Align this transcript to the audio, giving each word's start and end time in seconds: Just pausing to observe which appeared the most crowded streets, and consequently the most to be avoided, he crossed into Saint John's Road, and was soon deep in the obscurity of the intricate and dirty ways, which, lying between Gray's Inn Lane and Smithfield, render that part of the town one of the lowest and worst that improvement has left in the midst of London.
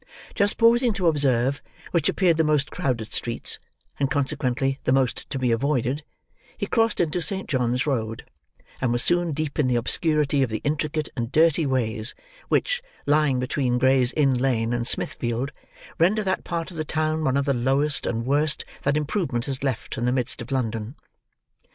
Just 0.33 0.57
pausing 0.57 0.93
to 0.93 1.05
observe 1.05 1.61
which 1.91 2.09
appeared 2.09 2.37
the 2.37 2.43
most 2.43 2.71
crowded 2.71 3.13
streets, 3.13 3.59
and 3.99 4.09
consequently 4.09 4.79
the 4.83 4.91
most 4.91 5.29
to 5.29 5.37
be 5.37 5.51
avoided, 5.51 6.03
he 6.57 6.65
crossed 6.65 6.99
into 6.99 7.21
Saint 7.21 7.47
John's 7.47 7.85
Road, 7.85 8.25
and 8.81 8.91
was 8.91 9.03
soon 9.03 9.31
deep 9.31 9.59
in 9.59 9.67
the 9.67 9.75
obscurity 9.75 10.41
of 10.41 10.49
the 10.49 10.57
intricate 10.63 11.09
and 11.15 11.31
dirty 11.31 11.67
ways, 11.67 12.15
which, 12.49 12.81
lying 13.05 13.39
between 13.39 13.77
Gray's 13.77 14.11
Inn 14.13 14.33
Lane 14.33 14.73
and 14.73 14.87
Smithfield, 14.87 15.51
render 15.99 16.23
that 16.23 16.43
part 16.43 16.71
of 16.71 16.77
the 16.77 16.83
town 16.83 17.23
one 17.23 17.37
of 17.37 17.45
the 17.45 17.53
lowest 17.53 18.07
and 18.07 18.25
worst 18.25 18.65
that 18.81 18.97
improvement 18.97 19.45
has 19.45 19.63
left 19.63 19.99
in 19.99 20.05
the 20.05 20.11
midst 20.11 20.41
of 20.41 20.51
London. 20.51 20.95